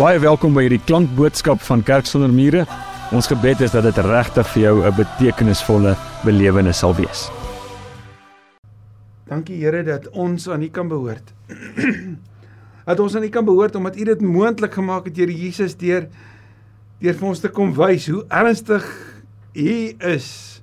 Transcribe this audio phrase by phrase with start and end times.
[0.00, 2.62] Baie welkom by hierdie klankboodskap van Kerk sonder mure.
[3.12, 5.92] Ons gebed is dat dit regtig vir jou 'n betekenisvolle
[6.24, 7.28] belewenis sal wees.
[9.28, 11.34] Dankie Here dat ons aan U kan behoort.
[12.88, 16.08] dat ons aan U kan behoort omdat U dit moontlik gemaak het Here Jesus deur
[16.98, 18.84] deur vir ons te kom wys hoe ernstig
[19.52, 20.62] U is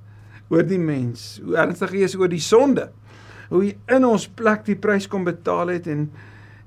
[0.50, 2.90] oor die mens, hoe ernstig U is oor die sonde.
[3.50, 6.10] Hoe U in ons plek die prys kom betaal het en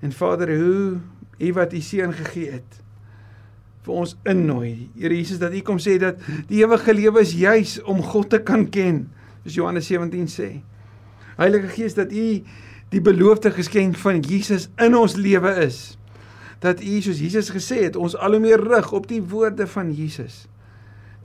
[0.01, 1.01] en Vader, hoe
[1.41, 2.79] U wat U seun gegee het
[3.81, 4.91] vir ons innooi.
[4.93, 8.41] Here Jesus dat U kom sê dat die ewige lewe is juis om God te
[8.45, 9.07] kan ken.
[9.41, 10.49] Soos Johannes 17 sê.
[11.39, 12.27] Heilige Gees dat U
[12.91, 15.97] die beloofde geskenk van Jesus in ons lewe is.
[16.61, 19.89] Dat U soos Jesus gesê het, ons al hoe meer rig op die woorde van
[19.97, 20.45] Jesus.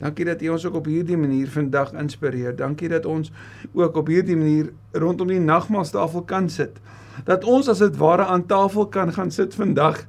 [0.00, 2.56] Dankie dat U ons ook op hierdie manier vandag inspireer.
[2.56, 3.32] Dankie dat ons
[3.74, 6.80] ook op hierdie manier rondom die nagmaaltafel kan sit
[7.24, 10.04] dat ons as dit ware aan tafel kan gaan sit vandag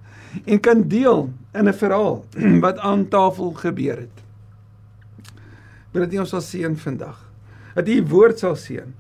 [0.46, 2.26] en kan deel in 'n verhaal
[2.66, 4.16] wat aan tafel gebeur het.
[5.92, 7.18] Dat U ons sal seën vandag.
[7.74, 8.94] Dat U woord sal seën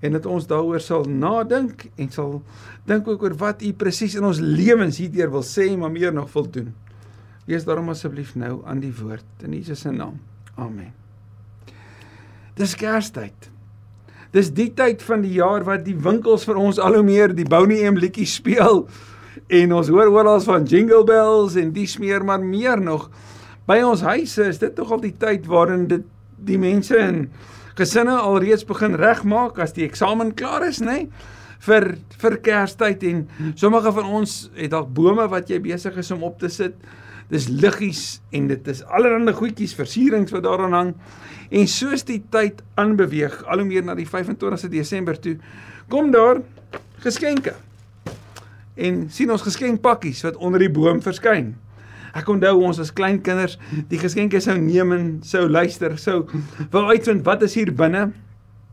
[0.00, 2.42] en dat ons daaroor sal nadink en sal
[2.88, 6.32] dink ook oor wat U presies in ons lewens hierdeur wil sê, maar meer nog
[6.32, 6.74] wil doen.
[7.44, 10.20] Wees daarom asseblief nou aan die woord in Jesus se naam.
[10.54, 10.92] Amen.
[12.54, 13.50] Dis Kerstyd.
[14.30, 17.48] Dis die tyd van die jaar wat die winkels vir ons al hoe meer die
[17.48, 18.84] Bonnie M liedjie speel
[19.48, 23.08] en ons hoor oral van jingle bells en dis meer maar meer nog
[23.68, 26.06] by ons huise is dit tog al die tyd waarin dit
[26.50, 27.26] die mense en
[27.78, 31.10] gesinne alreeds begin regmaak as die eksamen klaar is nê nee?
[31.60, 31.90] vir
[32.22, 36.38] vir Kerstyd en sommige van ons het dalk bome wat jy besig is om op
[36.40, 36.78] te sit
[37.30, 40.94] dis liggies en dit is allerlei goedjies versierings wat daaraan hang
[41.50, 45.34] En soos die tyd aanbeweeg, al hoe meer na die 25ste Desember toe,
[45.90, 46.44] kom daar
[47.02, 47.56] geskenke.
[48.76, 51.54] En sien ons geskenkpakkies wat onder die boom verskyn.
[52.16, 53.56] Ek onthou ons as klein kinders
[53.90, 56.24] die geskenke sou neem en sou luister, sou
[56.72, 58.10] wou uitvind wat is hier binne.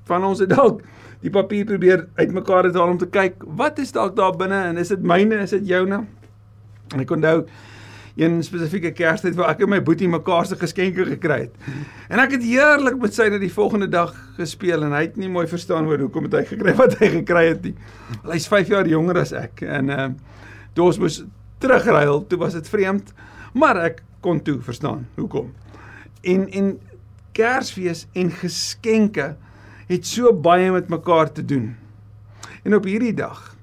[0.08, 0.82] Van ons het dalk
[1.22, 4.94] die papier probeer uitmekaar het om te kyk, wat is dalk daar binne en is
[4.94, 6.04] dit myne, is dit joune?
[6.94, 7.42] En ek onthou
[8.18, 11.56] een spesifieke Kerstyd waar ek en my boetie mekaar se geskenke gekry het.
[12.10, 15.30] En ek het heerlik met sy na die volgende dag gespeel en hy het nie
[15.30, 17.76] mooi verstaan oor hoekom het hy gekry wat hy gekry het nie.
[18.26, 20.08] Hy's 5 jaar jonger as ek en uh
[20.78, 21.16] toe ons moes
[21.58, 23.08] terugruil, toe was dit vreemd,
[23.58, 25.50] maar ek kon toe verstaan hoekom.
[26.22, 26.76] En en
[27.38, 29.36] Kersfees en geskenke
[29.88, 31.76] het so baie met mekaar te doen.
[32.64, 33.57] En op hierdie dag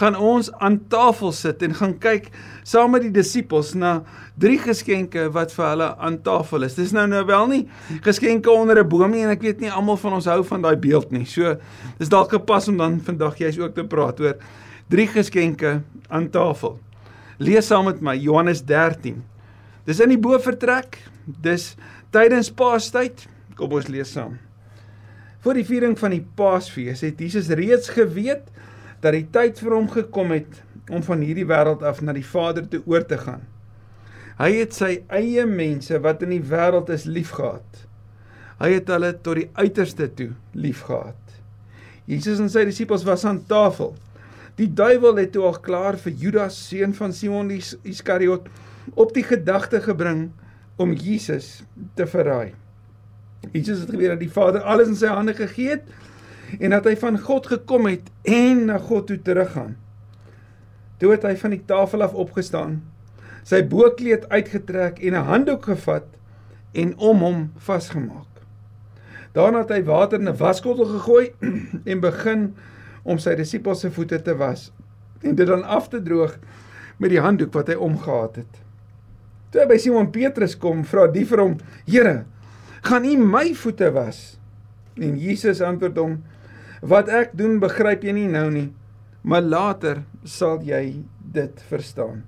[0.00, 2.30] gaan ons aan tafel sit en gaan kyk
[2.64, 4.00] saam met die disippels na
[4.40, 6.76] drie geskenke wat vir hulle aan tafel is.
[6.78, 7.62] Dis nou nou wel nie
[8.06, 10.76] geskenke onder 'n boom nie en ek weet nie almal van ons hou van daai
[10.76, 11.24] beeld nie.
[11.24, 11.56] So
[11.98, 14.36] dis dalk gepas om dan vandag jy's ook te praat oor
[14.88, 16.78] drie geskenke aan tafel.
[17.38, 19.22] Lees saam met my Johannes 13.
[19.84, 20.98] Dis in die bovertrek.
[21.24, 21.76] Dis
[22.10, 23.26] tydens Paastyd.
[23.56, 24.38] Kom ons lees saam.
[25.40, 28.50] Voor die viering van die Paasfees het Jesus reeds geweet
[29.00, 32.66] dat die tyd vir hom gekom het om van hierdie wêreld af na die Vader
[32.68, 33.46] toe oor te gaan.
[34.40, 37.84] Hy het sy eie mense wat in die wêreld is liefgehad.
[38.60, 41.16] Hy het hulle tot die uiterste toe liefgehad.
[42.10, 43.94] Jesus en sy disippels was aan tafel.
[44.58, 48.48] Die duiwel het toe al klaar vir Judas seun van Simon Iskariot
[48.98, 50.28] op die gedagte gebring
[50.80, 51.60] om Jesus
[51.96, 52.52] te verraai.
[53.52, 55.86] Jesus het geweet dat die Vader alles in sy hande gegee het
[56.58, 59.76] en dat hy van God gekom het en na God toe teruggaan.
[60.98, 62.80] Toe het hy van die tafel af opgestaan,
[63.46, 66.06] sy bokkleed uitgetrek en 'n handdoek gevat
[66.72, 68.28] en om hom vasgemaak.
[69.32, 71.32] Daarna het hy water in 'n waskottel gegooi
[71.90, 72.54] en begin
[73.02, 74.72] om sy disippels se voete te was
[75.22, 76.38] en dit dan af te droog
[76.96, 78.60] met die handdoek wat hy omgehad het.
[79.50, 81.56] Toe hy by Simon Petrus kom, vra die vir hom:
[81.86, 82.24] "Here,
[82.82, 84.38] gaan U my voete was?"
[84.94, 86.22] En Jesus antwoord hom:
[86.80, 88.70] Wat ek doen begryp jy nie nou nie,
[89.22, 91.02] maar later sal jy
[91.32, 92.22] dit verstaan.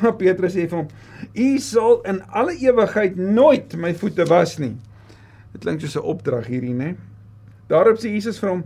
[0.00, 0.88] Maar Petrus sê vir hom:
[1.34, 4.76] "U sal in alle ewigheid nooit my voete was nie."
[5.52, 6.96] Dit klink soos 'n opdrag hierdie, né?
[7.68, 8.64] Daarop sê Jesus vir hom: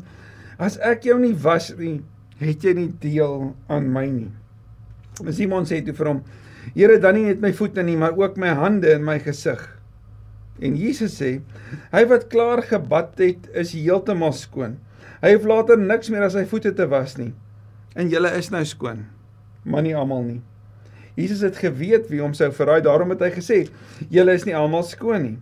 [0.58, 2.02] "As ek jou nie was nie,
[2.38, 4.30] het jy nie deel aan my nie."
[5.30, 6.22] Simon sê toe vir hom:
[6.74, 9.80] "Here, dan nie net my voete nie, maar ook my hande en my gesig."
[10.60, 11.40] En Jesus sê:
[11.92, 14.76] "Hy wat klaar gebad het, is heeltemal skoon."
[15.20, 17.34] Hy hoef later niks meer aan sy voete te was nie.
[17.98, 19.04] En julle is nou skoon,
[19.68, 20.40] maar nie almal nie.
[21.18, 23.58] Jesus het geweet wie hom sou verraai, daarom het hy gesê:
[24.08, 25.38] "Julle is nie almal skoon nie."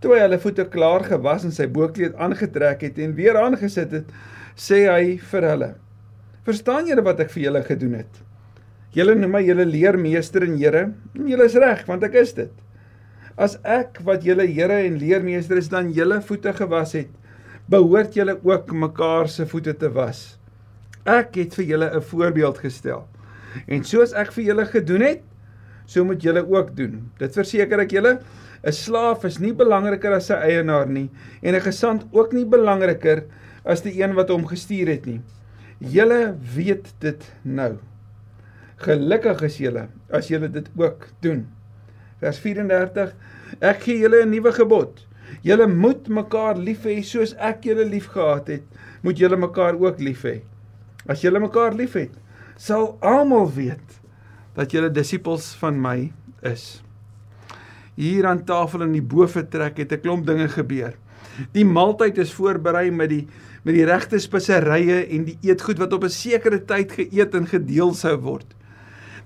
[0.00, 4.12] Toe hy hulle voete klaar gewas en sy bokkleed aangetrek het en weer aangesit het,
[4.56, 5.70] sê hy vir hulle:
[6.44, 8.20] "Verstaan julle wat ek vir julle gedoen het?
[8.92, 12.52] Julle noem my julle leermeester en Here, en julle is reg, want ek is dit.
[13.36, 17.10] As ek wat julle Here en leermeester is dan julle voete gewas het,
[17.70, 20.36] behoort julle ook mekaar se voete te was.
[21.04, 23.06] Ek het vir julle 'n voorbeeld gestel.
[23.68, 25.22] En soos ek vir julle gedoen het,
[25.86, 27.10] so moet julle ook doen.
[27.18, 28.18] Dit verseker ek julle,
[28.64, 31.10] 'n slaaf is nie belangriker as sy eienaar nie
[31.42, 33.24] en 'n gesant ook nie belangriker
[33.64, 35.20] as die een wat hom gestuur het nie.
[35.78, 37.78] Julle weet dit nou.
[38.76, 41.46] Gelukkig is julle as julle dit ook doen.
[42.20, 43.14] Vers 34:
[43.60, 45.06] Ek gee julle 'n nuwe gebod.
[45.42, 48.64] Julle moet mekaar lief hê soos ek julle liefgehad het,
[49.02, 50.42] moet julle mekaar ook lief hê.
[51.08, 52.12] As julle mekaar liefhet,
[52.56, 54.00] sal almal weet
[54.56, 55.98] dat julle disippels van my
[56.46, 56.80] is.
[57.98, 60.94] Hier aan tafel in die boefretrek het 'n klomp dinge gebeur.
[61.52, 63.26] Die maaltyd is voorberei met die
[63.64, 67.94] met die regte speserye en die eetgoed wat op 'n sekere tyd geëet en gedeel
[67.94, 68.46] sou word.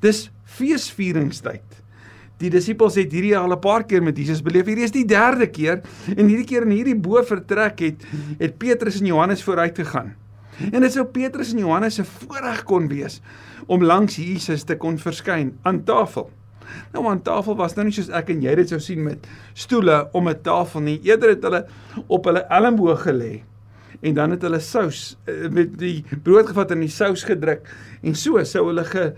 [0.01, 1.83] Dis feesvieringstyd.
[2.39, 4.67] Die disippels het hierdie al 'n paar keer met Jesus beleef.
[4.67, 5.81] Hierdie is die derde keer
[6.17, 8.05] en hierdie keer in hierdie boefretrek het
[8.39, 10.15] het Petrus en Johannes vooruit gegaan.
[10.73, 13.21] En dit sou Petrus en Johannes se voorreg kon wees
[13.67, 16.31] om langs Jesus te kon verskyn aan tafel.
[16.93, 20.09] Nou aan tafel was nou nie soos ek en jy dit sou sien met stoele
[20.13, 21.01] om 'n tafel nie.
[21.03, 21.67] Eerder het hulle
[22.07, 23.43] op hulle elmboë gelê
[24.01, 27.67] en dan het hulle sous eh, met die brood gevat en die sous gedruk
[28.03, 29.13] en so sou hulle ge,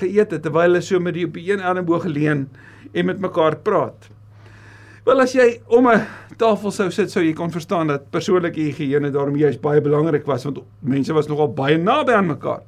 [0.00, 2.48] geëet het terwyl hulle so met die op die een elmboë geleun
[2.92, 4.10] en met mekaar praat.
[5.06, 6.06] Wel as jy om 'n
[6.36, 10.44] tafel sou sit, sou jy kon verstaan dat persoonlike higiëne daarom juist baie belangrik was
[10.44, 12.62] want mense was nogal baie naby aan mekaar.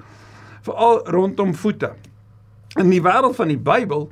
[0.63, 1.93] Veral rondom voete.
[2.79, 4.09] In die wêreld van die Bybel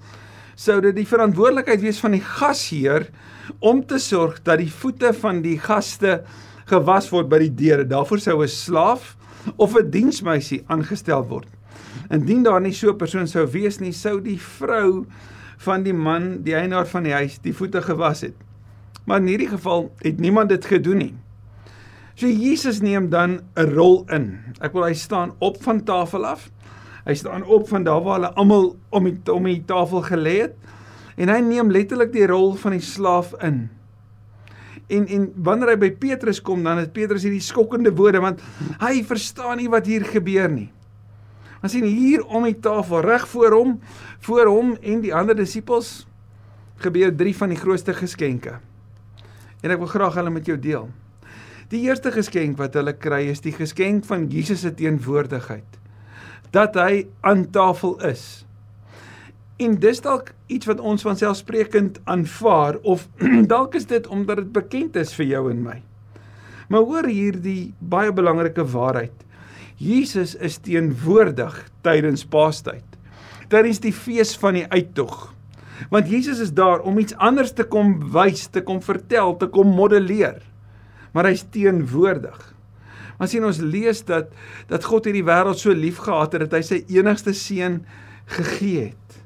[0.55, 3.09] sou dit die verantwoordelikheid wees van die gasheer
[3.59, 6.25] om te sorg dat die voete van die gaste
[6.67, 7.85] gewas word by die deure.
[7.85, 9.17] Daarvoor sou 'n slaaf
[9.57, 11.49] of 'n diensmeisie aangestel word.
[12.11, 15.07] Indien daar nie so 'n persoon sou wees nie, sou die vrou
[15.59, 18.35] van die man, die eienaar van die huis, die voete gewas het.
[19.07, 21.15] Maar in hierdie geval het niemand dit gedoen nie.
[22.15, 24.39] So Jesus neem dan 'n rol in.
[24.61, 26.51] Ek wil hy staan op van tafel af
[27.05, 30.57] Hy staan op van daar waar hulle almal om die om die tafel gelê het
[31.21, 33.69] en hy neem letterlik die rol van die slaaf in.
[34.91, 38.45] En en wanneer hy by Petrus kom dan het Petrus hierdie skokkende woorde want
[38.83, 40.69] hy verstaan nie wat hier gebeur nie.
[41.61, 43.75] Ons sien hier om die tafel reg voor hom,
[44.25, 46.07] voor hom en die ander disippels
[46.81, 48.57] gebeur drie van die grootste geskenke.
[49.61, 50.89] En ek wil graag hulle met jou deel.
[51.71, 55.79] Die eerste geskenk wat hulle kry is die geskenk van Jesus se teenwoordigheid
[56.51, 58.43] dat hy aan tafel is.
[59.63, 63.07] En dis dalk iets wat ons van selfsprekend aanvaar of
[63.53, 65.77] dalk is dit omdat dit bekend is vir jou en my.
[66.71, 69.15] Maar hoor hierdie baie belangrike waarheid.
[69.81, 72.85] Jesus is teenwoordig tydens Paastyd.
[73.49, 75.31] Tydens die fees van die uittog.
[75.89, 79.73] Want Jesus is daar om iets anders te kom wys, te kom vertel, te kom
[79.73, 80.43] modelleer.
[81.17, 82.37] Maar hy's teenwoordig.
[83.17, 84.29] Maar sien ons lees dat
[84.69, 87.81] dat God hierdie wêreld so lief gehad het dat hy sy enigste seun
[88.37, 89.21] gegee het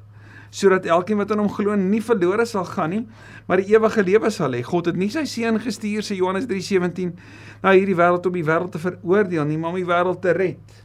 [0.55, 3.01] sodat elkeen wat aan hom glo nie verlore sal gaan nie,
[3.47, 4.61] maar die ewige lewe sal hê.
[4.63, 7.11] God het nie sy seun gestuur sê Johannes 3:17
[7.65, 10.83] na hierdie wêreld om die wêreld te veroordeel nie, maar om die wêreld te red.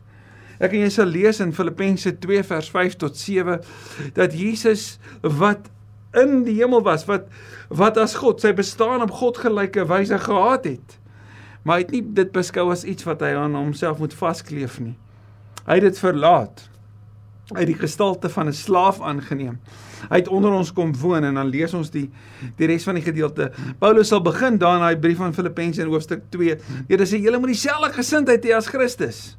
[0.61, 3.60] Ek en jy sal lees in Filippense 2 vers 5 tot 7
[4.17, 5.69] dat Jesus wat
[6.17, 7.29] in die hemel was, wat
[7.70, 10.96] wat as God sy bestaan op God gelyke wyse gehad het
[11.63, 14.96] maar hy het nie dit beskou as iets wat hy aan homself moet vaskleef nie.
[15.67, 16.65] Hy het dit verlaat.
[17.51, 19.59] Het die gestalte van 'n slaaf aangeneem.
[20.09, 22.11] Hy het onder ons kom woon en dan lees ons die
[22.57, 23.53] die res van die gedeelte.
[23.79, 26.57] Paulus sal begin daar in daai brief aan Filippense in hoofstuk 2.
[26.89, 29.37] Dit sê julle moet dieselfde gesindheid hê as Christus.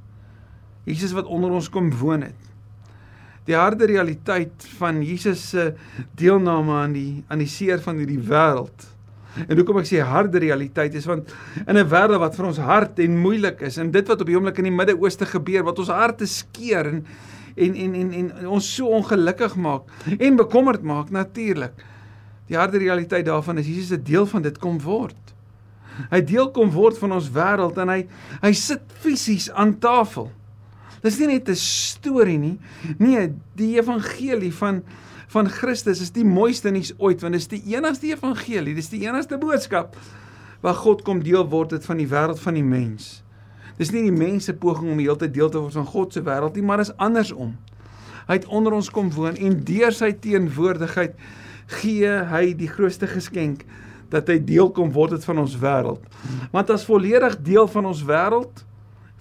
[0.84, 2.50] Jesus wat onder ons kom woon het.
[3.46, 5.74] Die harde realiteit van Jesus se
[6.16, 8.92] deelname aan die aan die seer van hierdie wêreld
[9.48, 11.32] En hoekom ek sê harde realiteit is want
[11.64, 14.36] in 'n wêreld wat vir ons hard en moeilik is en dit wat op die
[14.36, 17.06] oomblik in die Midde-Ooste gebeur wat ons harte skeer en
[17.56, 21.74] en en en en ons so ongelukkig maak en bekommerd maak natuurlik.
[22.48, 25.16] Die harde realiteit daarvan is Jesus 'n deel van dit kom word.
[26.10, 28.08] Hy deel kom word van ons wêreld en hy
[28.42, 30.32] hy sit fisies aan tafel.
[31.02, 32.60] Dis nie net 'n storie nie.
[32.98, 34.84] Nee, die evangelie van
[35.32, 39.08] van Christus is die mooiste nuus ooit want dit is die enigste evangelie, dis die
[39.08, 39.96] enigste boodskap
[40.62, 43.24] waar God kom deel word het van die wêreld van die mens.
[43.80, 46.66] Dis nie die mense poging om heeltyd deel te word van God se wêreld nie,
[46.66, 47.56] maar is andersom.
[48.28, 51.16] Hy het onder ons kom woon en deur sy teenwoordigheid
[51.80, 53.64] gee hy die grootste geskenk
[54.12, 56.04] dat hy deel kom word het van ons wêreld.
[56.52, 58.66] Want as volledig deel van ons wêreld,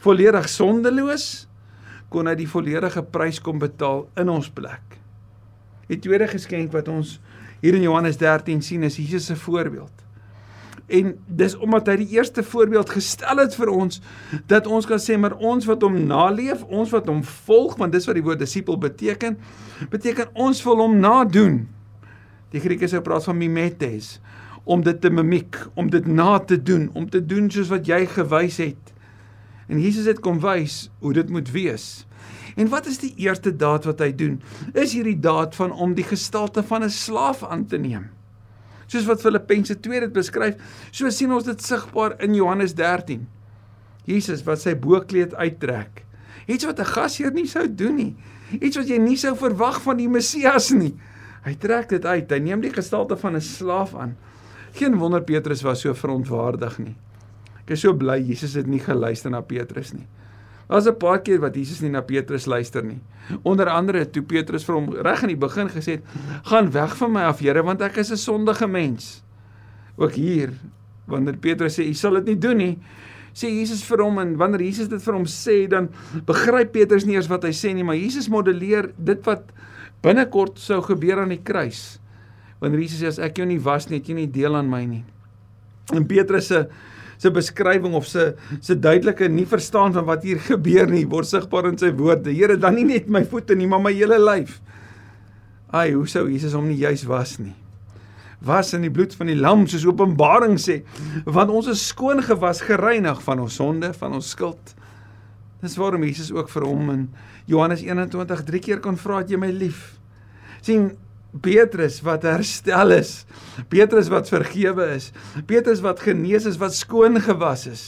[0.03, 1.29] volledig sondeloos,
[2.11, 4.99] kon hy die volledige prys kom betaal in ons plek.
[5.91, 7.19] Die tweede geskenk wat ons
[7.63, 10.00] hier in Johannes 13 sien is Jesus se voorbeeld.
[10.91, 14.01] En dis omdat hy die eerste voorbeeld gestel het vir ons
[14.51, 18.09] dat ons kan sê maar ons wat hom naleef, ons wat hom volg, want dis
[18.11, 19.39] wat die woord disipel beteken,
[19.93, 21.63] beteken ons wil hom nadoen.
[22.51, 24.19] Die Grieke sou praat van mimetes,
[24.67, 28.03] om dit te mimiek, om dit na te doen, om te doen soos wat jy
[28.11, 28.95] gewys het.
[29.71, 32.05] En Jesus het kom wys hoe dit moet wees.
[32.59, 34.41] En wat is die eerste daad wat hy doen?
[34.75, 38.11] Is hierdie daad van om die gestalte van 'n slaaf aan te neem.
[38.91, 40.59] Soos wat Filippense 2 dit beskryf,
[40.91, 43.23] so sien ons dit sigbaar in Johannes 13.
[44.09, 46.05] Jesus wat sy bokkleed uittrek.
[46.51, 48.17] Iets wat 'n gasheer nie sou doen nie.
[48.61, 50.97] Iets wat jy nie sou verwag van die Messias nie.
[51.45, 52.31] Hy trek dit uit.
[52.31, 54.17] Hy neem die gestalte van 'n slaaf aan.
[54.73, 56.97] Geen wonder Petrus was so verontwaardig nie.
[57.61, 60.07] Ek is so bly Jesus het nie geluister na Petrus nie.
[60.71, 63.01] Daar's 'n paar keer wat Jesus nie na Petrus luister nie.
[63.43, 66.05] Onder andere toe Petrus vir hom reg in die begin gesê het:
[66.43, 69.23] "Gaan weg van my af, Here, want ek is 'n sondige mens."
[69.97, 70.51] Ook hier,
[71.07, 72.79] wanneer Petrus sê: "U sal dit nie doen nie,"
[73.35, 75.89] sê Jesus vir hom en wanneer Jesus dit vir hom sê, dan
[76.27, 79.43] begryp Petrus nie eers wat hy sê nie, maar Jesus modelleer dit wat
[80.03, 82.01] binnekort sou gebeur aan die kruis
[82.61, 84.83] wanneer Jesus sê as ek jou nie was nie, het jy nie deel aan my
[84.85, 85.05] nie.
[85.97, 86.67] En Petrus se
[87.21, 88.35] se beskrywing of se
[88.65, 92.33] se duidelike nie verstaan van wat hier gebeur nie, word sigbaar in sy woorde.
[92.33, 94.59] Here, dan nie net my voete nie, maar my hele lyf.
[95.71, 97.55] Ai, hoe sou Jesus hom nie juis was nie?
[98.41, 100.81] Was in die bloed van die lam soos Openbaring sê,
[101.29, 104.73] want ons is skoon gewas, gereinig van ons sonde, van ons skuld.
[105.61, 107.03] Dis waarom Jesus ook vir hom in
[107.51, 110.01] Johannes 21 drie keer kon vra, "Het jy my lief?"
[110.63, 110.97] sien
[111.39, 113.25] Petrus wat herstel is.
[113.71, 115.11] Petrus wat vergewe is.
[115.47, 117.85] Petrus wat genees is, wat skoon gewas is.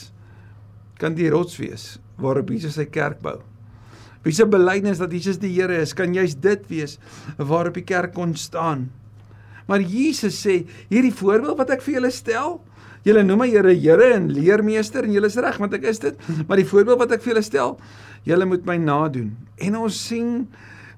[1.01, 3.39] Kan die rots wees waarop Jesus sy kerk bou.
[4.23, 6.95] Wie se belydenis dat Jesus die Here is, kan juist dit wees
[7.35, 8.87] waarop die kerk kon staan.
[9.67, 12.57] Maar Jesus sê, hierdie voorbeeld wat ek vir julle stel,
[13.03, 16.29] julle noem my Here Here en leermeester en julle is reg want ek is dit,
[16.47, 17.75] maar die voorbeeld wat ek vir julle stel,
[18.27, 19.33] julle moet my nadoen.
[19.59, 20.45] En ons sien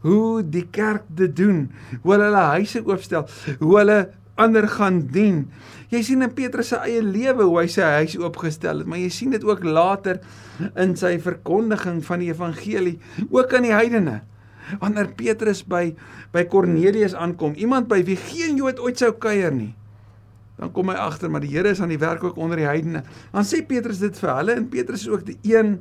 [0.05, 1.65] hoe die kerk dit doen,
[2.03, 3.25] hoe hulle hulle huise oopstel,
[3.59, 3.99] hoe hulle
[4.41, 5.45] ander gaan dien.
[5.93, 9.09] Jy sien in Petrus se eie lewe hoe hy sy huis oopgestel het, maar jy
[9.13, 10.19] sien dit ook later
[10.81, 12.97] in sy verkondiging van die evangelie,
[13.29, 14.19] ook aan die heidene.
[14.81, 15.91] Wanneer Petrus by
[16.33, 19.71] by Kornelius aankom, iemand by wie geen Jood ooit sou kuier nie,
[20.59, 23.03] dan kom hy agter maar die Here is aan die werk ook onder die heidene.
[23.31, 25.77] Dan sê Petrus dit vir hulle en Petrus is ook die een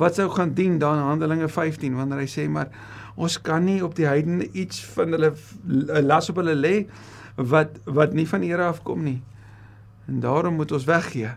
[0.00, 2.72] wat sou gaan dien dan Handelinge 15 wanneer hy sê maar
[3.14, 5.32] ons kan nie op die heidene iets van hulle
[6.02, 6.76] las op hulle lê
[7.36, 9.20] wat wat nie van Here afkom nie.
[10.08, 11.30] En daarom moet ons weggee.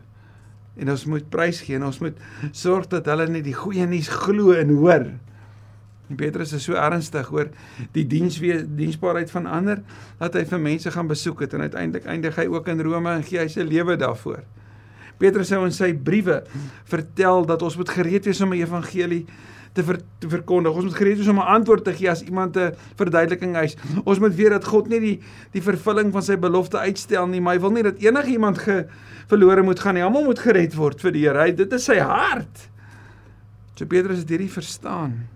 [0.76, 2.18] En ons moet prys gee en ons moet
[2.52, 5.08] sorg dat hulle net die goeie nuus glo en hoor.
[6.10, 7.50] En Petrus is so ernstig oor
[7.96, 9.82] die diens diensbaarheid van ander
[10.20, 13.26] dat hy vir mense gaan besoek het en uiteindelik eindig hy ook in Rome en
[13.26, 14.44] gee hy sy lewe daarvoor.
[15.18, 16.44] Petrus sê in sy briewe
[16.92, 19.26] vertel dat ons moet gereed wees om die evangelie
[19.76, 20.76] te, ver, te verkondig.
[20.76, 23.76] Ons moet gereed wees om 'n antwoord te gee as iemand 'n verduideliking eis.
[24.06, 25.20] Ons moet weet dat God nie die
[25.52, 28.86] die vervulling van sy belofte uitstel nie, maar hy wil nie dat enige iemand ge,
[29.28, 30.04] verlore moet gaan nie.
[30.04, 31.54] Almal moet gered word vir die Here.
[31.54, 32.70] Dit is sy hart.
[33.76, 35.28] So Petrus het hierdie verstaan.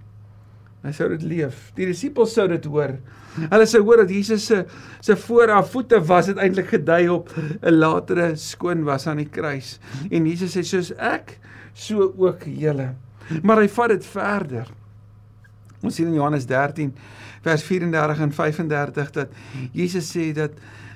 [0.83, 1.69] Hy sou dit leef.
[1.75, 2.95] Die disippels sou dit hoor.
[3.39, 4.63] Hulle sou hoor dat Jesus se
[5.03, 9.79] se vooraf voete was het eintlik gedui op 'n latere skoon was aan die kruis.
[10.09, 11.39] En Jesus sê soos ek,
[11.73, 12.95] so ook julle.
[13.43, 14.67] Maar hy vat dit verder.
[15.81, 16.93] Ons sien in Johannes 13
[17.41, 19.29] vers 34 en 35 dat
[19.71, 20.51] Jesus sê dat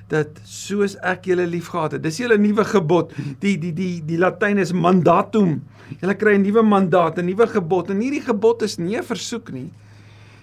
[0.08, 2.02] dat soos ek julle liefgehad het.
[2.04, 3.12] Dis julle nuwe gebod.
[3.40, 5.62] Die die die die Latyn is mandatum.
[6.00, 7.90] Julle kry 'n nuwe mandaat, 'n nuwe gebod.
[7.90, 9.70] En hierdie gebod is nie 'n versoek nie.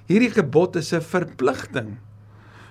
[0.08, 1.98] Hierdie gebod is 'n verpligting.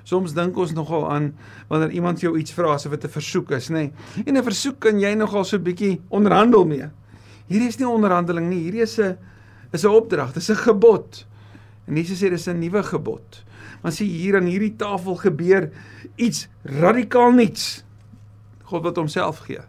[0.04, 1.35] Soms dink ons nogal aan
[1.68, 3.73] wanneer iemand jou iets vra asof dit 'n versoek is, nê.
[3.75, 4.25] Nee.
[4.26, 6.90] En 'n versoek kan jy nogal so 'n bietjie onderhandel mee.
[7.49, 9.16] Hierdie is nie onderhandeling nie, hierdie is 'n
[9.73, 11.26] is 'n opdrag, dis 'n gebod.
[11.87, 13.44] En Jesus sê dis 'n nuwe gebod.
[13.80, 15.70] Maar sien hier aan hierdie tafel gebeur
[16.20, 17.82] iets radikaal nuuts.
[18.70, 19.62] God wat homself gee.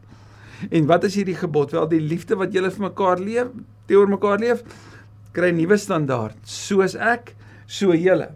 [0.70, 1.74] En wat is hierdie gebod?
[1.74, 3.50] Wel die liefde wat julle vir mekaar leef,
[3.90, 4.62] teenoor mekaar leef,
[5.34, 6.38] kry 'n nuwe standaard.
[6.44, 8.30] Soos ek, so julle.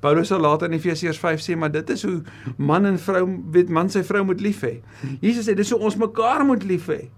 [0.00, 2.22] Paulus sal later in Efesiërs 5 sê, maar dit is hoe
[2.56, 4.82] man en vrou, weet man sy vrou moet lief hê.
[5.20, 7.08] Jesus sê dis hoe ons mekaar moet lief hê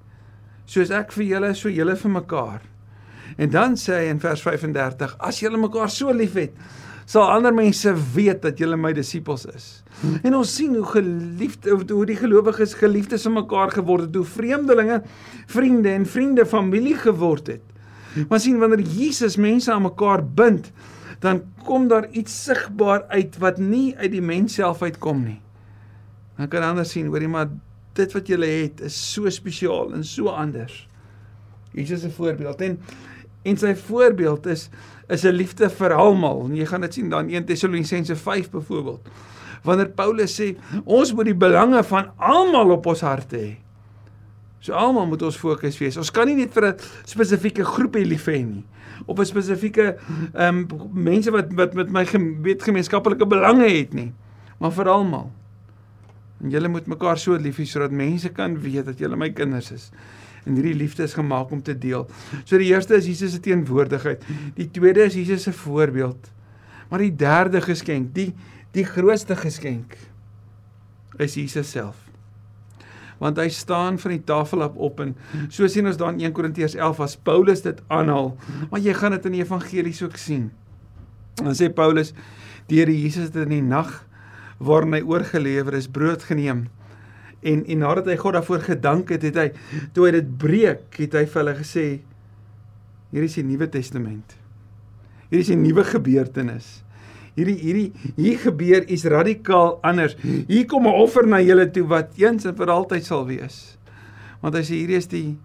[0.67, 2.65] soos ek vir julle, so julle vir mekaar.
[3.39, 6.55] En dan sê hy in vers 35: As julle mekaar so liefhet,
[7.07, 9.67] sal ander mense weet dat julle my disippels is.
[10.27, 15.01] En ons sien hoe geliefd hoe die gelowiges geliefdes van mekaar geword het, hoe vreemdelinge
[15.47, 17.63] vriende en vriende familie geword het.
[18.29, 20.73] Maar sien wanneer Jesus mense aan mekaar bind,
[21.23, 25.41] dan kom daar iets sigbaar uit wat nie uit die mens self uitkom nie.
[26.37, 27.49] Dan kan ander sien, hoorie maar
[27.97, 30.85] dit wat jy het is so spesiaal en so anders.
[31.77, 32.81] Jesus se voorbeeld en
[33.47, 34.65] en sy voorbeeld is
[35.09, 36.51] is 'n liefde vir almal.
[36.53, 39.09] Jy gaan dit sien dan 1 Tessalonisense 5 byvoorbeeld.
[39.63, 43.57] Wanneer Paulus sê ons moet die belange van almal op ons harte hê.
[44.61, 45.97] So almal moet ons fokus wees.
[45.97, 48.65] Ons kan nie net vir 'n spesifieke groepie lief hê nie
[49.07, 49.97] of 'n spesifieke
[50.35, 52.05] ehm um, mense wat wat met my
[52.43, 54.13] weet gemeenskaplike belange het nie,
[54.59, 55.31] maar vir almal.
[56.43, 59.71] En julle moet mekaar so lief hê sodat mense kan weet dat julle my kinders
[59.71, 59.91] is
[60.47, 62.07] en hierdie liefde is gemaak om te deel.
[62.45, 64.23] So die eerste is Jesus se teenwoordigheid.
[64.57, 66.31] Die tweede is Jesus se voorbeeld.
[66.91, 68.33] Maar die derde geskenk, die
[68.77, 69.97] die grootste geskenk
[71.23, 71.97] is Jesus self.
[73.17, 75.15] Want hy staan van die tafel af op en
[75.49, 78.35] so sien ons dan 1 Korintiërs 11 as Paulus dit aanhaal,
[78.69, 80.51] maar jy gaan dit in die evangelies ook sien.
[81.41, 82.13] Dan sê Paulus:
[82.69, 84.05] "Die Here Jesus het in die nag
[84.59, 86.67] waarin hy oorgelewer is, brood geneem
[87.47, 89.51] en en nadat hy God daarvoor gedank het, het hy
[89.95, 91.87] toe hy dit breek, het hy vir hulle gesê
[93.13, 94.35] hier is die Nuwe Testament.
[95.31, 96.83] Hier is 'n nuwe gebeurtenis.
[97.35, 100.17] Hierdie hierdie hier gebeur iets radikaal anders.
[100.49, 103.79] Hier kom 'n offer na julle toe wat eens en vir altyd sal wees.
[104.41, 105.37] Want hy sê hierdie is die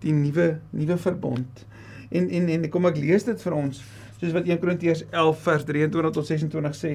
[0.00, 1.66] die nuwe nuwe verbond.
[2.10, 3.82] En en en kom ek lees dit vir ons
[4.20, 6.92] soos wat 1 Korintiërs 11 vers 23 tot 26 sê.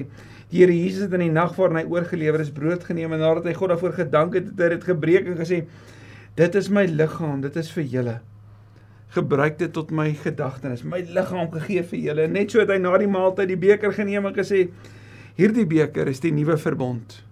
[0.50, 3.48] Die Here Jesus het in die nag voor hy oorgelewer is brood geneem en nadat
[3.50, 5.62] hy God daarvoor gedank het, het hy dit gebreek en gesê:
[6.36, 8.18] "Dit is my liggaam, dit is vir julle.
[9.10, 10.84] Gebruik dit tot my gedagtenis.
[10.84, 14.26] My liggaam gegee vir julle." Net so het hy na die maaltyd die beker geneem
[14.26, 14.68] en gesê:
[15.36, 17.22] "Hierdie beker is die nuwe verbond."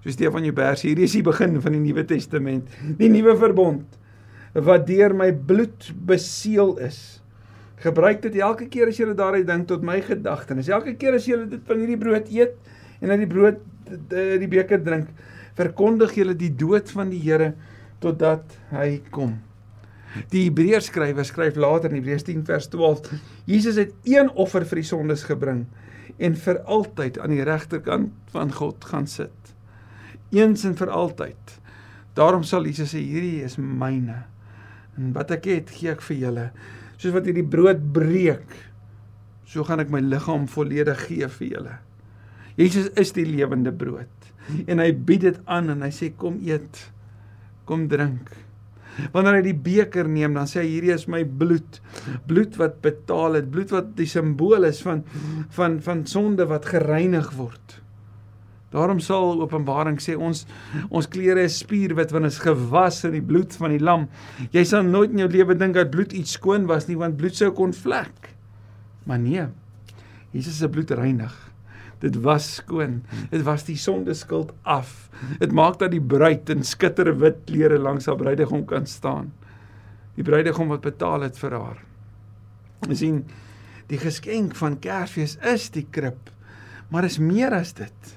[0.00, 3.98] So Stefan Joubert, hierdie is die begin van die Nuwe Testament, die nuwe verbond
[4.54, 7.19] wat deur my bloed beseël is.
[7.80, 10.68] Gebruik dit elke keer as jy daaraan dink tot my gedagtenis.
[10.68, 12.56] Elke keer as jy dit van hierdie brood eet
[13.00, 13.60] en uit die brood
[14.10, 15.08] die beker drink,
[15.58, 17.54] verkondig jy die dood van die Here
[18.00, 19.38] totdat hy kom.
[20.30, 23.12] Die Hebreërs skrywer skryf later in Hebreërs 10 vers 12:
[23.50, 25.64] Jesus het een offer vir die sondes gebring
[26.18, 29.54] en vir altyd aan die regterkant van God gaan sit.
[30.34, 31.56] Eens en vir altyd.
[32.18, 34.24] Daarom sal Jesus sê hierdie is myne.
[34.98, 36.46] En wat ek het, gee ek vir julle
[37.00, 38.52] soos wat hierdie brood breek,
[39.48, 41.78] so gaan ek my liggaam volledig gee vir julle.
[42.60, 44.12] Jesus is die lewende brood
[44.66, 46.78] en hy bied dit aan en hy sê kom eet,
[47.68, 48.32] kom drink.
[49.14, 51.78] Wanneer hy die beker neem, dan sê hy hierdie is my bloed.
[52.28, 55.04] Bloed wat betaal het, bloed wat die simbool is van
[55.56, 57.79] van van sonde wat gereinig word.
[58.70, 60.44] Daarom sal Openbaring sê ons
[60.88, 64.06] ons klere is spierwit want is gewas in die bloed van die lam.
[64.54, 67.34] Jy sal nooit in jou lewe dink dat bloed iets skoon was nie want bloed
[67.34, 68.30] sou kon vlek.
[69.10, 69.48] Maar nee.
[70.30, 71.34] Jesus se bloed reinig.
[72.00, 73.00] Dit was skoon.
[73.32, 75.10] Dit was die sonde skuld af.
[75.42, 79.32] Dit maak dat die bruid in skitterwit klere langs haar bruidegom kan staan.
[80.14, 81.82] Die bruidegom wat betaal het vir haar.
[82.86, 83.24] Ons sien
[83.90, 86.30] die geskenk van Kersfees is die krib.
[86.94, 88.16] Maar is meer as dit.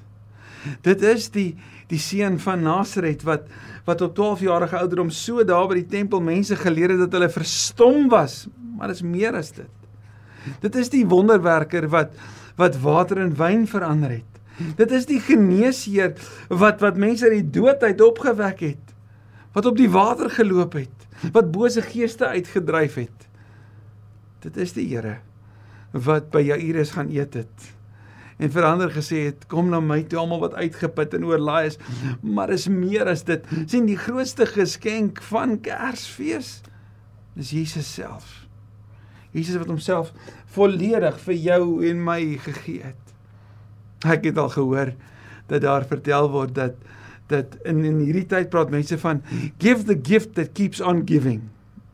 [0.86, 1.54] Dit is die
[1.92, 3.50] die seun van Nasaret wat
[3.86, 7.28] wat op 12 jarige ouderdom so daar by die tempel mense geleer het dat hulle
[7.30, 8.46] verstom was,
[8.78, 10.54] maar dit is meer as dit.
[10.64, 12.16] Dit is die wonderwerker wat
[12.56, 14.34] wat water in wyn verander het.
[14.78, 16.14] Dit is die geneesheer
[16.50, 18.96] wat wat mense uit die dood uit opgewek het.
[19.54, 23.30] Wat op die water geloop het, wat bose geeste uitgedryf het.
[24.46, 25.20] Dit is die Here
[25.94, 27.74] wat by Jairus gaan eet het
[28.38, 31.78] en verander gesê het kom na my toe almal wat uitgeput en oorlaai is.
[32.22, 33.46] Maar is meer as dit.
[33.66, 36.62] Sien die grootste geskenk van Kersfees
[37.36, 38.44] is Jesus self.
[39.34, 40.14] Jesus wat homself
[40.54, 43.16] volledig vir jou en my gegee het.
[44.06, 44.94] Ek het al gehoor
[45.50, 46.78] dat daar vertel word dat
[47.32, 49.22] dat in in hierdie tyd praat mense van
[49.64, 51.42] give the gift that keeps on giving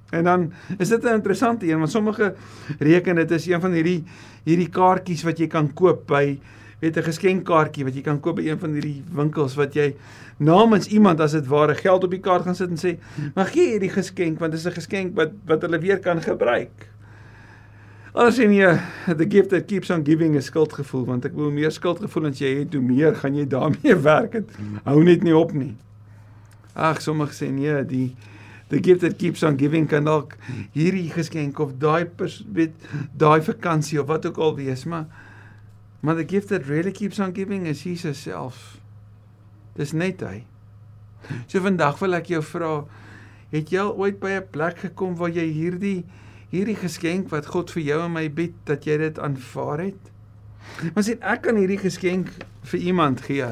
[0.09, 2.33] En dan is dit 'n interessante een want sommige
[2.79, 4.03] reken dit is een van hierdie
[4.43, 6.39] hierdie kaartjies wat jy kan koop by
[6.79, 9.95] weet 'n geskenkkaartjie wat jy kan koop by een van hierdie winkels wat jy
[10.37, 12.97] namens iemand as dit ware geld op die kaart gaan sit en sê
[13.35, 16.89] maar gee hierdie geskenk want dit is 'n geskenk wat wat hulle weer kan gebruik.
[18.13, 18.79] Anders sien jy
[19.17, 22.59] the gift that keeps on giving 'n skuldgevoel want ek wil meer skuldgevoel as jy
[22.59, 24.47] het hoe meer gaan jy daarmee werk en
[24.83, 25.75] hou net nie op nie.
[26.73, 28.15] Ag sommige sê nee die
[28.69, 30.35] the gift that keeps on giving kan dalk
[30.75, 32.05] hierdie geskenk of daai
[32.53, 35.07] weet daai vakansie of wat ook al wees maar
[36.01, 38.79] maar the gift that really keeps on giving is Jesus self
[39.75, 40.45] dis net hy
[41.47, 42.73] so vandag wil ek jou vra
[43.51, 46.03] het jy al ooit by 'n plek gekom waar jy hierdie
[46.49, 50.13] hierdie geskenk wat God vir jou en my bied dat jy dit aanvaar het?
[50.93, 52.31] Maar sien, ek kan hierdie geskenk
[52.71, 53.49] vir iemand gee.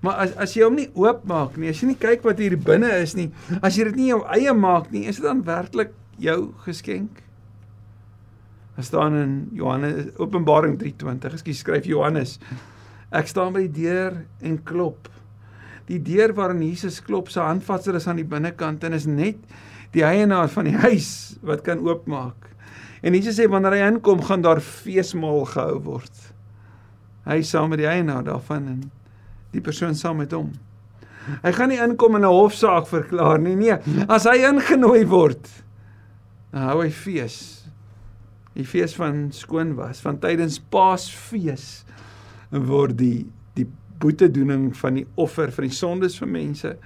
[0.00, 2.88] Maar as as jy hom nie oopmaak nie, as jy nie kyk wat hier binne
[3.02, 3.28] is nie,
[3.60, 7.20] as jy dit nie jou eie maak nie, is dit dan werklik jou geskenk?
[8.76, 12.38] Daar staan in Johannes Openbaring 3:20, ekskuus, skryf Johannes.
[13.12, 15.10] Ek staan by die deur en klop.
[15.90, 19.42] Die deur waarin Jesus klop, sy handvatsel is aan die binnekant en is net
[19.92, 22.48] die eienaar van die huis wat kan oopmaak.
[23.02, 26.24] En Jesus sê wanneer hy inkom, gaan daar feesmaal gehou word.
[27.26, 28.80] Hy saam met die eienaar daarvan en
[29.54, 30.52] die persoon saam met hom.
[31.44, 33.56] Hy gaan nie inkom en 'n hofsaak verklaar nie.
[33.56, 33.76] Nee,
[34.08, 35.48] as hy ingenooi word,
[36.52, 37.68] dan hou hy fees.
[38.54, 41.84] Die fees van skoon was, van tydens Paasfees
[42.50, 43.66] word die die
[44.00, 46.76] boetedoening van die offer vir die sondes van mense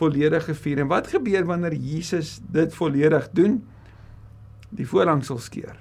[0.00, 0.80] volledig gevier.
[0.80, 3.60] En wat gebeur wanneer Jesus dit volledig doen?
[4.70, 5.76] Die voorhang sal skeur.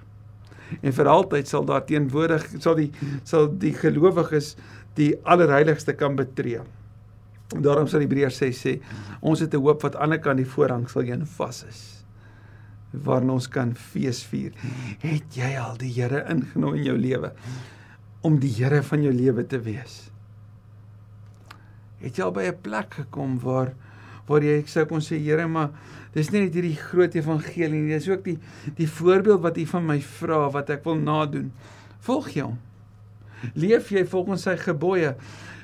[0.81, 2.91] En vir altyd sal daar teenwoordig sal die
[3.23, 4.55] sal die gelowiges
[4.99, 6.61] die allerheiligste kan betree.
[7.49, 8.75] Daarom sal Hebreërs sê sê
[9.21, 11.99] ons het 'n hoop wat aan die ander kant die voorhang sal heen vas is
[12.91, 14.53] waarin ons kan fees vier.
[15.01, 17.33] Het jy al die Here ingenooi in jou lewe
[18.21, 20.09] om die Here van jou lewe te wees?
[22.01, 23.73] Het jy al by 'n plek gekom waar
[24.27, 25.69] waar jy sou kon sê Here, maar
[26.13, 28.37] dis nie net hierdie groot evangelie nie, dis ook die
[28.75, 31.51] die voorbeeld wat U van my vra wat ek wil nadoen.
[31.99, 32.57] Volg jy hom?
[33.55, 35.15] Leef jy volgens sy gebooie?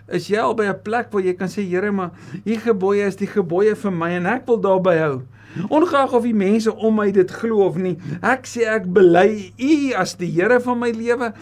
[0.08, 2.12] Is jy al by 'n plek waar jy kan sê Here, maar
[2.46, 5.22] u gebooie is die gebooie vir my en ek wil daarby hou.
[5.70, 9.94] Ongeag of die mense om my dit glo of nie, ek sê ek bely u
[9.96, 11.34] as die Here van my lewe.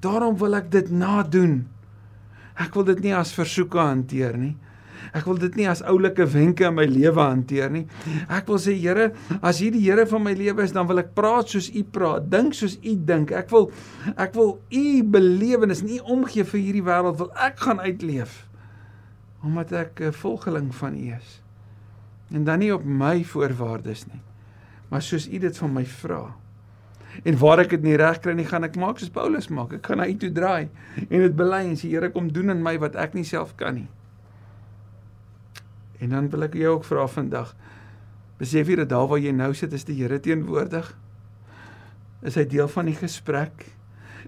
[0.00, 1.66] Daarom wil ek dit nadoen.
[2.58, 4.56] Ek wil dit nie as versoeke hanteer nie.
[5.16, 7.86] Ek wil dit nie as oulike wenke in my lewe hanteer nie.
[8.30, 9.10] Ek wil sê Here,
[9.42, 12.28] as U die Here van my lewe is, dan wil ek praat soos U praat,
[12.30, 13.34] dink soos U dink.
[13.34, 13.70] Ek wil
[14.16, 14.84] ek wil U
[15.16, 18.46] belewenis nie omgee vir hierdie wêreld wil ek gaan uitleef
[19.40, 21.40] omdat ek 'n volgeling van U is.
[22.30, 24.20] En dan nie op my voorwaardes nie,
[24.90, 26.36] maar soos U dit van my vra.
[27.24, 29.72] En waar ek dit nie reg kry nie, gaan ek maak soos Paulus maak.
[29.72, 30.68] Ek gaan na U toe draai
[31.08, 33.74] en dit bely en sê Here kom doen in my wat ek nie self kan
[33.74, 33.88] nie.
[36.00, 37.52] En dan wil ek jou ook vra vandag.
[38.40, 40.88] Besef jy dat daar waar jy nou sit is die Here teenwoordig?
[42.24, 43.66] Is hy deel van die gesprek?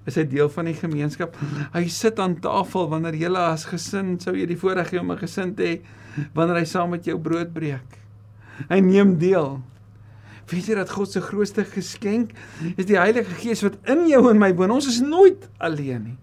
[0.09, 1.37] Is hy deel van die gemeenskap?
[1.73, 5.21] Hy sit aan tafel wanneer jy as gesin sou jy die voorreg hê om 'n
[5.21, 5.75] gesin te hê
[6.35, 7.99] wanneer hy saam met jou brood breek.
[8.69, 9.63] Hy neem deel.
[10.51, 12.33] Weet jy dat God se grootste geskenk
[12.77, 14.71] is die Heilige Gees wat in jou en my woon.
[14.71, 16.19] Ons is nooit alleen nie.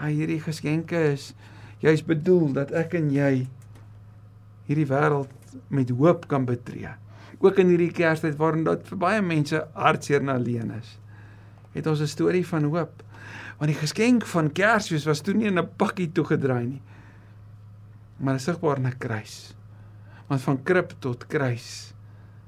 [0.00, 1.34] Hy hierdie geskenke is
[1.80, 3.48] juis bedoel dat ek en jy
[4.70, 5.30] hierdie wêreld
[5.74, 6.92] met hoop kan betree.
[7.40, 10.98] Ook in hierdie Kerstyd waarin dit vir baie mense hartseer en alleen is,
[11.74, 13.02] het ons 'n storie van hoop.
[13.58, 16.82] Want die geskenk van Kersfees was toe nie in 'n pakkie toegedraai nie,
[18.18, 19.54] maar sigbaar in 'n kruis.
[20.28, 21.94] Want van krib tot kruis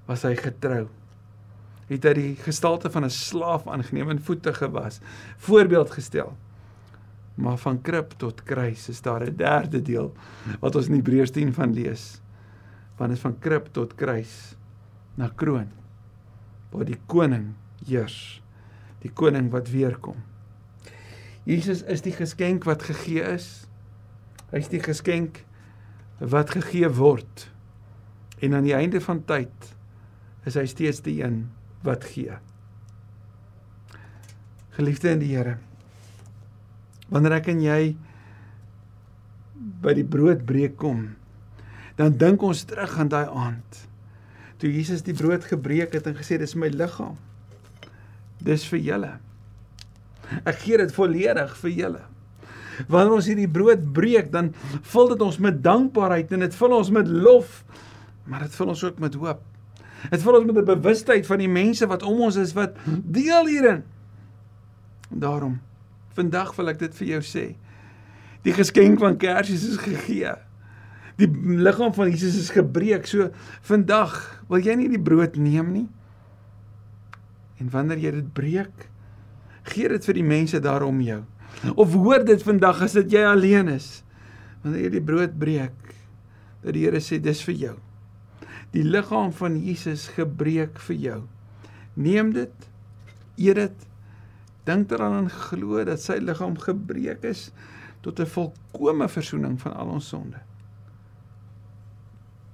[0.06, 0.88] was hy getrou.
[1.88, 5.00] Het hy die gestalte van 'n slaaf aangeneem en voete gewas,
[5.36, 6.36] voorbeeld gestel.
[7.34, 10.12] Maar van krib tot kruis is daar 'n derde deel
[10.60, 12.20] wat ons in Hebreërs 10 van lees.
[12.96, 14.56] Want dit is van krib tot kruis
[15.14, 15.70] na kroon
[16.70, 17.54] waar die koning
[17.86, 18.42] heers,
[19.02, 20.16] die koning wat weer kom.
[21.44, 23.66] Jesus is die geskenk wat gegee is.
[24.52, 25.44] Hy's die geskenk
[26.18, 27.48] wat gegee word.
[28.38, 29.74] En aan die einde van tyd
[30.46, 31.50] is hy steeds die een
[31.82, 32.38] wat gee.
[34.72, 35.58] Geliefde in die Here,
[37.12, 37.80] wanneer ek en jy
[39.82, 41.12] by die broodbreek kom,
[41.98, 43.82] dan dink ons terug aan daai aand
[44.62, 47.16] toe Jesus die brood gebreek het en gesê dis my liggaam.
[48.46, 49.10] Dis vir julle.
[50.46, 52.02] Ek gee dit volledig vir julle.
[52.86, 54.52] Wanneer ons hierdie brood breek, dan
[54.92, 57.58] vul dit ons met dankbaarheid en dit vul ons met lof,
[58.30, 59.42] maar dit vul ons ook met hoop.
[60.14, 63.46] Dit vul ons met 'n bewustheid van die mense wat om ons is wat deel
[63.46, 63.82] hierin.
[65.10, 65.58] Daarom
[66.16, 67.44] Vandag wil ek dit vir jou sê.
[68.42, 70.34] Die geskenk van Kersfees is gegee.
[71.20, 71.28] Die
[71.62, 73.06] liggaam van Jesus is gebreek.
[73.06, 73.30] So
[73.68, 74.16] vandag
[74.50, 75.88] wil jy nie die brood neem nie.
[77.62, 78.88] En wanneer jy dit breek,
[79.70, 81.20] gee dit vir die mense daar om jou.
[81.76, 84.02] Of hoor dit vandag as dit jy alleen is.
[84.64, 85.94] Wanneer jy die brood breek,
[86.62, 87.76] dat die Here sê dis vir jou.
[88.72, 91.20] Die liggaam van Jesus gebreek vir jou.
[91.94, 92.68] Neem dit,
[93.36, 93.88] eet dit
[94.64, 97.50] Dink daaraan en glo dat sy liggaam gebreek is
[98.00, 100.38] tot 'n volkomme verzoening van al ons sonde.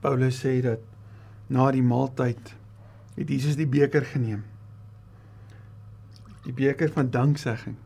[0.00, 0.80] Paulus sê dat
[1.46, 2.54] na die maaltyd
[3.16, 4.44] het Jesus die beker geneem.
[6.44, 7.76] Die beker van danksegging.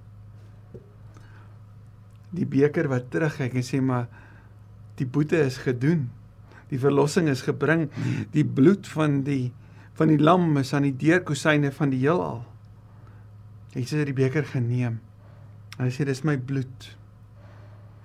[2.31, 4.09] Die beker wat terugkyk en sê maar
[4.95, 6.11] die boete is gedoen.
[6.69, 7.91] Die verlossing is gebring.
[8.31, 9.53] Die bloed van die
[9.93, 12.45] van die lam is aan die deurkusyne van die heelal.
[13.73, 14.99] Jesus het die beker geneem.
[15.79, 16.91] Hy sê dis my bloed.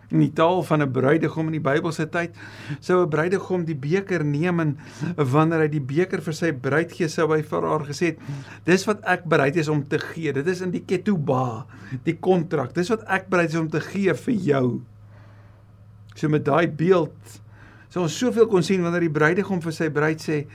[0.08, 2.36] In die taal van 'n bruidegom in die Bybelse tyd
[2.80, 4.78] sou 'n bruidegom die beker neem en
[5.18, 8.20] wanneer hy die beker vir sy bruid gee, sou hy vir haar gesê het:
[8.64, 10.32] "Dis wat ek bereid is om te gee.
[10.32, 11.66] Dit is in die ketubah,
[12.04, 12.74] die kontrak.
[12.74, 14.82] Dis wat ek bereid is om te gee vir jou."
[16.16, 17.42] So met daai beeld
[17.90, 20.48] sou ons soveel kon sien wanneer die bruidegom vir sy bruid sê: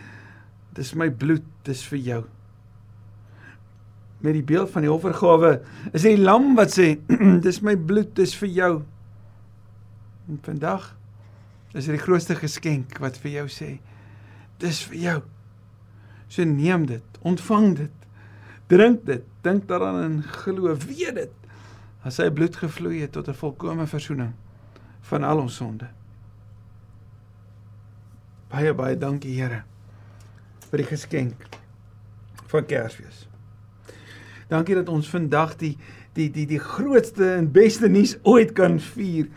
[0.73, 2.25] "Dis my bloed, dis vir jou."
[4.23, 5.57] Met die beeld van die offergawe
[5.93, 6.95] is die lam wat sê:
[7.47, 8.73] "Dis my bloed, dis vir jou."
[10.29, 10.93] En vandag
[11.73, 13.71] is dit die grootste geskenk wat vir jou sê.
[14.63, 15.19] Dis vir jou.
[16.29, 18.07] So neem dit, ontvang dit.
[18.73, 21.35] Drink dit, dink daaraan en glo, weet dit.
[22.03, 24.33] As sy bloed gevloei het tot 'n volkomme verzoening
[25.01, 25.89] van al ons sonde.
[28.49, 29.65] Baie baie dankie Here
[30.71, 31.47] vir die geskenk
[32.47, 33.32] van Kersfees.
[34.53, 35.77] Dankie dat ons vandag die
[36.13, 39.31] die die die grootste en beste nuus ooit kan vier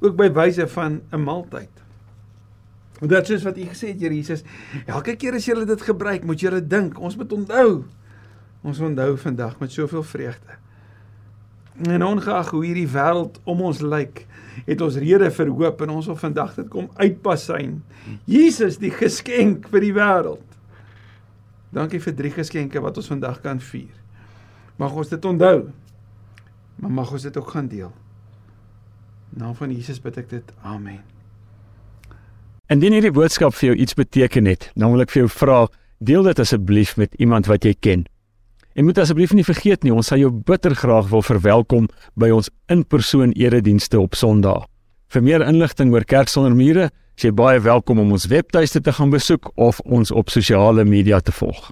[0.00, 1.82] ook by wyse van 'n maaltyd.
[3.02, 4.44] Want dit soos wat u gesê het Here Jesus,
[4.86, 6.98] elke keer as jy dit gebruik, moet jy dit dink.
[6.98, 7.84] Ons moet onthou.
[8.62, 10.54] Ons onthou vandag met soveel vreugde.
[11.82, 14.26] En ongeag hoe hierdie wêreld om ons lyk,
[14.66, 17.82] het ons rede vir hoop en ons wil vandag dit kom uitpas syn.
[18.24, 20.46] Jesus die geskenk vir die wêreld.
[21.72, 24.01] Dankie vir drie geskenke wat ons vandag kan vier.
[24.76, 25.68] Mag ons dit onthou.
[26.76, 27.92] Maar mag ons dit ook gaan deel.
[29.28, 30.52] Naam van Jesus bid ek dit.
[30.62, 31.00] Amen.
[32.72, 35.58] Indien hierdie boodskap vir jou iets beteken het, dan wil ek vir jou vra,
[36.00, 38.04] deel dit asseblief met iemand wat jy ken.
[38.72, 42.48] En moet asseblief nie vergeet nie, ons sal jou bitter graag wil verwelkom by ons
[42.72, 44.64] in-persoon eredienste op Sondag.
[45.12, 48.96] Vir meer inligting oor Kerk sonder mure, is jy baie welkom om ons webtuiste te
[48.96, 51.68] gaan besoek of ons op sosiale media te volg.